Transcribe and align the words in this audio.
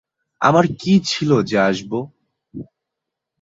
আমার 0.41 0.65
কী 0.79 0.93
ছিল 1.05 1.29
যে 1.41 1.57
আসব? 1.59 1.91